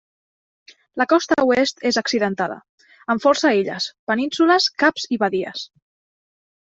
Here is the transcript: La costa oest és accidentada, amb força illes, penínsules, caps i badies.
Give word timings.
La 1.01 1.05
costa 1.11 1.35
oest 1.49 1.83
és 1.89 1.99
accidentada, 2.01 2.57
amb 3.15 3.25
força 3.27 3.53
illes, 3.59 3.87
penínsules, 4.13 4.71
caps 4.85 5.07
i 5.17 5.21
badies. 5.27 5.67